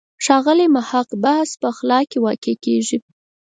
[0.25, 2.97] ښاغلي محق بحث په خلا کې واقع کېږي.